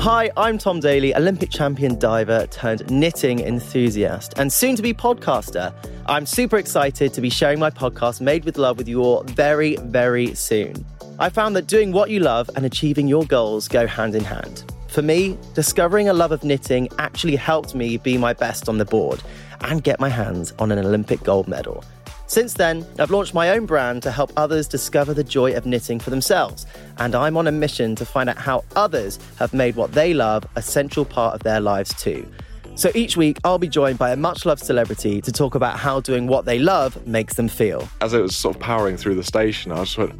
[0.00, 5.74] Hi, I'm Tom Daley, Olympic champion diver turned knitting enthusiast and soon to be podcaster.
[6.06, 9.74] I'm super excited to be sharing my podcast Made with Love with you all very,
[9.76, 10.86] very soon.
[11.18, 14.72] I found that doing what you love and achieving your goals go hand in hand.
[14.86, 18.84] For me, discovering a love of knitting actually helped me be my best on the
[18.84, 19.20] board
[19.62, 21.82] and get my hands on an Olympic gold medal.
[22.28, 25.98] Since then, I've launched my own brand to help others discover the joy of knitting
[25.98, 26.66] for themselves.
[26.98, 30.46] And I'm on a mission to find out how others have made what they love
[30.54, 32.30] a central part of their lives too.
[32.74, 36.00] So each week, I'll be joined by a much loved celebrity to talk about how
[36.00, 37.88] doing what they love makes them feel.
[38.02, 40.12] As it was sort of powering through the station, I just went,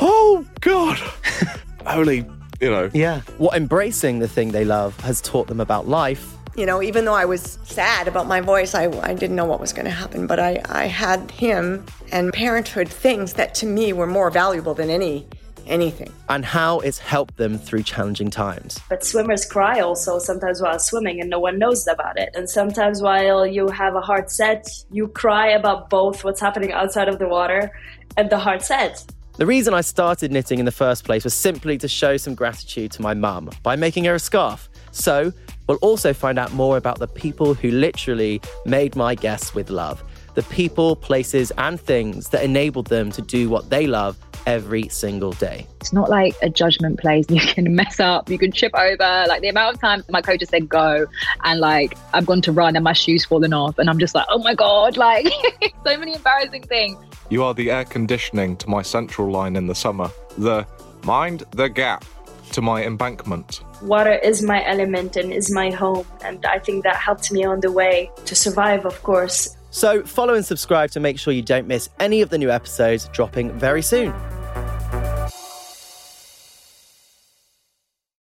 [0.00, 0.98] oh, God.
[1.86, 2.26] Only,
[2.58, 2.90] you know.
[2.94, 3.20] Yeah.
[3.36, 7.14] What embracing the thing they love has taught them about life you know, even though
[7.14, 10.26] I was sad about my voice, I, I didn't know what was going to happen.
[10.26, 14.90] But I, I had him and parenthood things that to me were more valuable than
[14.90, 15.26] any
[15.66, 16.12] anything.
[16.28, 18.78] And how it's helped them through challenging times.
[18.88, 22.30] But swimmers cry also sometimes while swimming and no one knows about it.
[22.34, 27.08] And sometimes while you have a hard set, you cry about both what's happening outside
[27.08, 27.70] of the water
[28.16, 29.04] and the hard set.
[29.40, 32.92] The reason I started knitting in the first place was simply to show some gratitude
[32.92, 34.68] to my mum by making her a scarf.
[34.90, 35.32] So,
[35.66, 40.04] we'll also find out more about the people who literally made my guests with love.
[40.34, 45.32] The people, places, and things that enabled them to do what they love every single
[45.32, 45.66] day.
[45.80, 47.26] It's not like a judgment place.
[47.40, 49.24] You can mess up, you can trip over.
[49.28, 51.06] Like the amount of times my coach has said go,
[51.44, 54.26] and like I've gone to run and my shoes fallen off, and I'm just like,
[54.28, 55.26] oh my god, like
[55.86, 56.98] so many embarrassing things.
[57.30, 60.10] You are the air conditioning to my central line in the summer.
[60.36, 60.66] The
[61.04, 62.04] mind the gap
[62.52, 63.62] to my embankment.
[63.82, 67.60] Water is my element and is my home, and I think that helped me on
[67.60, 69.56] the way to survive, of course.
[69.70, 73.08] So, follow and subscribe to make sure you don't miss any of the new episodes
[73.12, 74.12] dropping very soon.